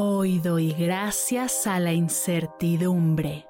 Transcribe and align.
Hoy 0.00 0.38
doy 0.38 0.74
gracias 0.74 1.66
a 1.66 1.80
la 1.80 1.92
incertidumbre. 1.92 3.48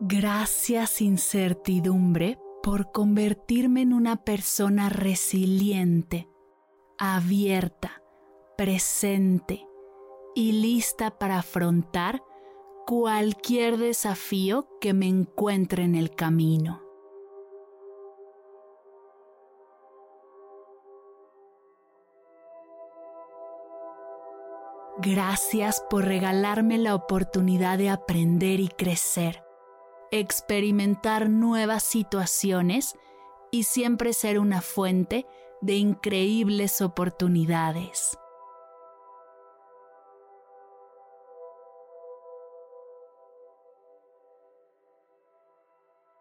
Gracias 0.00 1.00
incertidumbre 1.00 2.38
por 2.62 2.92
convertirme 2.92 3.80
en 3.80 3.94
una 3.94 4.22
persona 4.22 4.90
resiliente, 4.90 6.28
abierta, 6.98 8.02
presente 8.58 9.66
y 10.34 10.52
lista 10.52 11.18
para 11.18 11.38
afrontar 11.38 12.22
cualquier 12.86 13.78
desafío 13.78 14.68
que 14.78 14.92
me 14.92 15.08
encuentre 15.08 15.84
en 15.84 15.94
el 15.94 16.14
camino. 16.14 16.85
Gracias 24.98 25.84
por 25.90 26.06
regalarme 26.06 26.78
la 26.78 26.94
oportunidad 26.94 27.76
de 27.76 27.90
aprender 27.90 28.60
y 28.60 28.68
crecer, 28.68 29.44
experimentar 30.10 31.28
nuevas 31.28 31.82
situaciones 31.82 32.94
y 33.50 33.64
siempre 33.64 34.14
ser 34.14 34.38
una 34.38 34.62
fuente 34.62 35.26
de 35.60 35.74
increíbles 35.74 36.80
oportunidades. 36.80 38.18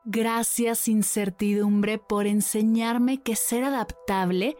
Gracias 0.04 0.90
incertidumbre 0.90 1.98
por 1.98 2.28
enseñarme 2.28 3.24
que 3.24 3.38
ser 3.38 3.64
adaptable 3.64 4.58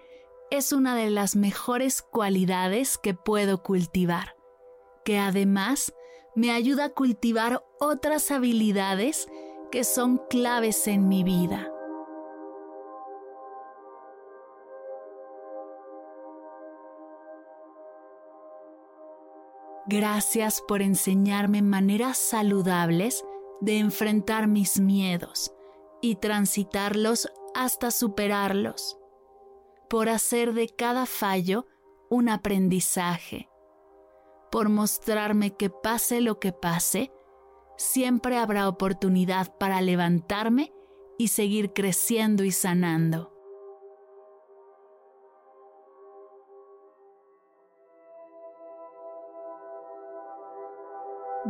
es 0.58 0.72
una 0.72 0.96
de 0.96 1.10
las 1.10 1.36
mejores 1.36 2.02
cualidades 2.02 2.98
que 2.98 3.14
puedo 3.14 3.62
cultivar, 3.62 4.36
que 5.04 5.18
además 5.18 5.94
me 6.36 6.52
ayuda 6.52 6.86
a 6.86 6.90
cultivar 6.90 7.64
otras 7.80 8.32
habilidades 8.32 9.28
que 9.72 9.84
son 9.84 10.22
claves 10.30 10.88
en 10.88 11.08
mi 11.08 11.24
vida. 11.24 11.72
Gracias 19.88 20.64
por 20.68 20.82
enseñarme 20.82 21.62
maneras 21.62 22.18
saludables 22.18 23.24
de 23.62 23.78
enfrentar 23.78 24.48
mis 24.48 24.80
miedos 24.80 25.54
y 26.02 26.16
transitarlos 26.16 27.32
hasta 27.54 27.92
superarlos 27.92 28.98
por 29.90 30.10
hacer 30.10 30.54
de 30.54 30.70
cada 30.70 31.06
fallo 31.06 31.66
un 32.10 32.30
aprendizaje, 32.30 33.50
por 34.52 34.70
mostrarme 34.70 35.56
que 35.56 35.70
pase 35.70 36.22
lo 36.22 36.40
que 36.40 36.52
pase, 36.52 37.12
siempre 37.78 38.38
habrá 38.38 38.70
oportunidad 38.70 39.58
para 39.58 39.82
levantarme 39.82 40.74
y 41.18 41.30
seguir 41.30 41.74
creciendo 41.74 42.44
y 42.44 42.52
sanando. 42.52 43.36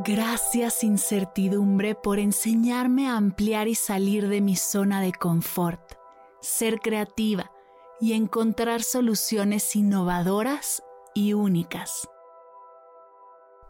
Gracias 0.03 0.83
incertidumbre 0.83 1.95
por 1.95 2.19
enseñarme 2.19 3.07
a 3.07 3.15
ampliar 3.15 3.69
y 3.69 3.75
salir 3.75 4.27
de 4.27 4.41
mi 4.41 4.57
zona 4.57 4.99
de 4.99 5.13
confort, 5.13 5.93
ser 6.41 6.79
creativa, 6.79 7.54
y 7.99 8.13
encontrar 8.13 8.83
soluciones 8.83 9.75
innovadoras 9.75 10.83
y 11.13 11.33
únicas. 11.33 12.07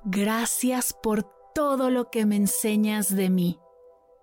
Gracias 0.04 0.94
por 0.94 1.24
todo 1.54 1.90
lo 1.90 2.10
que 2.10 2.26
me 2.26 2.36
enseñas 2.36 3.14
de 3.16 3.30
mí 3.30 3.60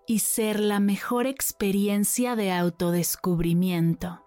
y 0.07 0.21
ser 0.21 0.61
la 0.61 0.81
mejor 0.81 1.27
experiencia 1.27 2.37
de 2.37 2.53
autodescubrimiento. 2.53 4.23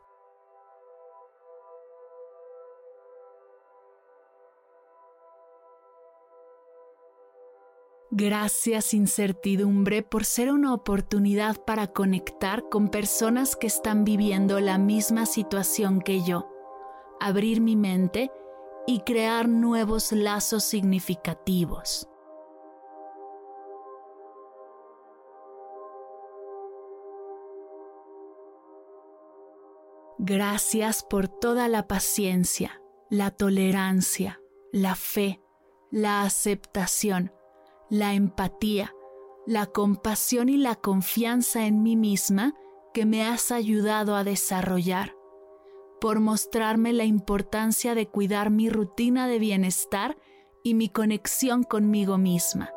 Gracias 8.17 8.93
incertidumbre 8.93 10.01
por 10.01 10.23
ser 10.23 10.49
una 10.49 10.73
oportunidad 10.73 11.57
para 11.57 11.87
conectar 11.87 12.69
con 12.69 12.87
personas 12.87 13.57
que 13.57 13.67
están 13.67 14.05
viviendo 14.05 14.61
la 14.61 14.77
misma 14.77 15.25
situación 15.25 15.99
que 15.99 16.23
yo, 16.23 16.49
abrir 17.19 17.59
mi 17.59 17.75
mente 17.75 18.31
y 18.87 19.01
crear 19.01 19.49
nuevos 19.49 20.13
lazos 20.13 20.63
significativos. 20.63 22.07
Gracias 30.19 31.03
por 31.03 31.27
toda 31.27 31.67
la 31.67 31.85
paciencia, 31.85 32.81
la 33.09 33.31
tolerancia, 33.31 34.39
la 34.71 34.95
fe, 34.95 35.41
la 35.91 36.21
aceptación 36.21 37.34
la 37.89 38.13
empatía, 38.13 38.93
la 39.45 39.65
compasión 39.67 40.49
y 40.49 40.57
la 40.57 40.75
confianza 40.75 41.65
en 41.65 41.83
mí 41.83 41.95
misma 41.95 42.55
que 42.93 43.05
me 43.05 43.23
has 43.25 43.51
ayudado 43.51 44.15
a 44.15 44.23
desarrollar, 44.23 45.15
por 45.99 46.19
mostrarme 46.19 46.93
la 46.93 47.03
importancia 47.03 47.93
de 47.93 48.07
cuidar 48.07 48.51
mi 48.51 48.69
rutina 48.69 49.27
de 49.27 49.39
bienestar 49.39 50.17
y 50.63 50.73
mi 50.75 50.87
conexión 50.87 51.63
conmigo 51.63 52.17
misma, 52.17 52.71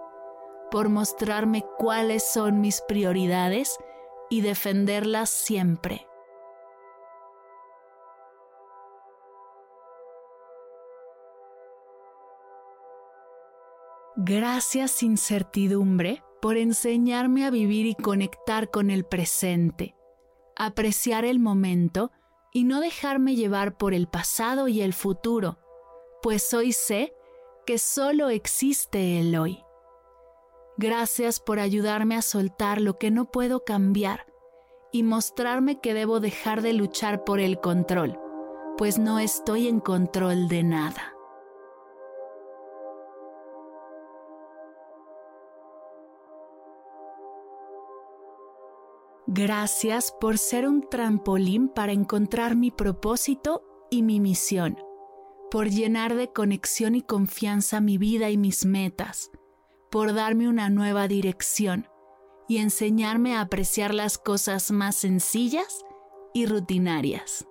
por 0.70 0.88
mostrarme 0.88 1.64
cuáles 1.78 2.28
son 2.28 2.60
mis 2.60 2.82
prioridades 2.82 3.78
y 4.28 4.40
defenderlas 4.40 5.30
siempre. 5.30 6.07
Gracias 14.20 15.04
incertidumbre 15.04 16.24
por 16.42 16.56
enseñarme 16.56 17.46
a 17.46 17.50
vivir 17.50 17.86
y 17.86 17.94
conectar 17.94 18.68
con 18.68 18.90
el 18.90 19.04
presente, 19.04 19.94
apreciar 20.56 21.24
el 21.24 21.38
momento 21.38 22.10
y 22.52 22.64
no 22.64 22.80
dejarme 22.80 23.36
llevar 23.36 23.76
por 23.76 23.94
el 23.94 24.08
pasado 24.08 24.66
y 24.66 24.82
el 24.82 24.92
futuro, 24.92 25.60
pues 26.20 26.52
hoy 26.52 26.72
sé 26.72 27.14
que 27.64 27.78
solo 27.78 28.28
existe 28.28 29.20
el 29.20 29.36
hoy. 29.36 29.62
Gracias 30.78 31.38
por 31.38 31.60
ayudarme 31.60 32.16
a 32.16 32.22
soltar 32.22 32.80
lo 32.80 32.98
que 32.98 33.12
no 33.12 33.30
puedo 33.30 33.64
cambiar 33.64 34.26
y 34.90 35.04
mostrarme 35.04 35.80
que 35.80 35.94
debo 35.94 36.18
dejar 36.18 36.62
de 36.62 36.72
luchar 36.72 37.22
por 37.22 37.38
el 37.38 37.60
control, 37.60 38.18
pues 38.76 38.98
no 38.98 39.20
estoy 39.20 39.68
en 39.68 39.78
control 39.78 40.48
de 40.48 40.64
nada. 40.64 41.17
Gracias 49.38 50.12
por 50.20 50.36
ser 50.36 50.66
un 50.66 50.88
trampolín 50.90 51.68
para 51.68 51.92
encontrar 51.92 52.56
mi 52.56 52.72
propósito 52.72 53.62
y 53.88 54.02
mi 54.02 54.18
misión, 54.18 54.76
por 55.48 55.70
llenar 55.70 56.16
de 56.16 56.32
conexión 56.32 56.96
y 56.96 57.02
confianza 57.02 57.80
mi 57.80 57.98
vida 57.98 58.30
y 58.30 58.36
mis 58.36 58.64
metas, 58.64 59.30
por 59.92 60.12
darme 60.12 60.48
una 60.48 60.70
nueva 60.70 61.06
dirección 61.06 61.86
y 62.48 62.56
enseñarme 62.56 63.36
a 63.36 63.42
apreciar 63.42 63.94
las 63.94 64.18
cosas 64.18 64.72
más 64.72 64.96
sencillas 64.96 65.84
y 66.34 66.46
rutinarias. 66.46 67.46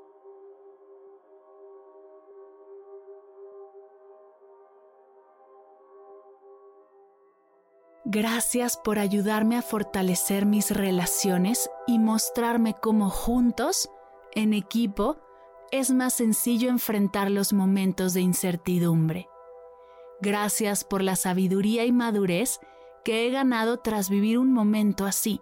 Gracias 8.10 8.78
por 8.78 9.00
ayudarme 9.00 9.58
a 9.58 9.62
fortalecer 9.62 10.46
mis 10.46 10.72
relaciones 10.72 11.70
y 11.88 12.00
mostrarme 12.00 12.74
cómo 12.74 13.10
juntos, 13.10 13.90
en 14.34 14.54
equipo, 14.54 15.18
es 15.72 15.92
más 15.92 16.14
sencillo 16.14 16.70
enfrentar 16.70 17.30
los 17.30 17.52
momentos 17.52 18.14
de 18.14 18.22
incertidumbre. 18.22 19.28
Gracias 20.22 20.86
por 20.86 21.04
la 21.04 21.18
sabiduría 21.18 21.84
y 21.84 21.92
madurez 21.92 22.62
que 23.04 23.28
he 23.28 23.30
ganado 23.30 23.80
tras 23.80 24.10
vivir 24.10 24.38
un 24.38 24.54
momento 24.54 25.06
así 25.06 25.42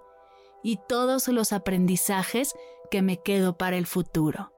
y 0.64 0.80
todos 0.88 1.28
los 1.28 1.54
aprendizajes 1.54 2.56
que 2.90 3.04
me 3.04 3.22
quedo 3.22 3.60
para 3.60 3.78
el 3.78 3.86
futuro. 3.86 4.55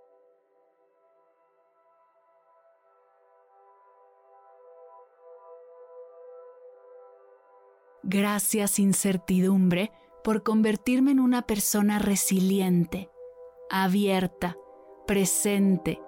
Gracias 8.09 8.79
incertidumbre 8.79 9.91
por 10.23 10.41
convertirme 10.41 11.11
en 11.11 11.19
una 11.19 11.41
persona 11.41 11.99
resiliente, 11.99 13.09
abierta, 13.69 14.55
presente, 15.05 16.01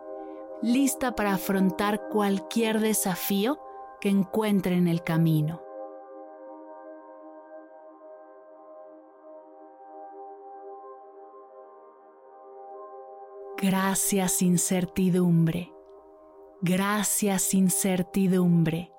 lista 0.62 1.13
para 1.13 1.34
afrontar 1.34 2.07
cualquier 2.07 2.80
desafío 2.80 3.60
que 4.00 4.07
encuentre 4.07 4.75
en 4.75 4.88
el 4.88 5.04
camino. 5.04 5.62
Gracias 13.57 14.42
incertidumbre. 14.42 15.74
Gracias 16.62 17.54
incertidumbre. 17.54 18.90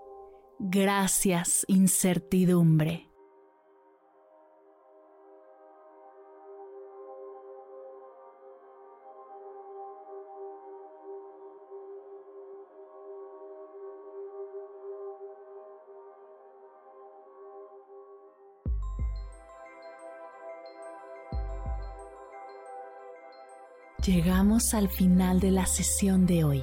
Gracias, 0.62 1.64
incertidumbre. 1.68 3.08
Llegamos 24.04 24.74
al 24.74 24.90
final 24.90 25.40
de 25.40 25.52
la 25.52 25.64
sesión 25.64 26.26
de 26.26 26.44
hoy 26.44 26.62